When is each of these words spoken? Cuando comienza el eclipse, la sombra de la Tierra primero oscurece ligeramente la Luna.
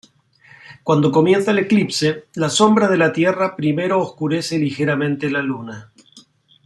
Cuando 0.81 1.11
comienza 1.11 1.51
el 1.51 1.59
eclipse, 1.59 2.25
la 2.33 2.49
sombra 2.49 2.87
de 2.87 2.97
la 2.97 3.13
Tierra 3.13 3.55
primero 3.55 3.99
oscurece 4.01 4.57
ligeramente 4.57 5.29
la 5.29 5.43
Luna. 5.43 5.93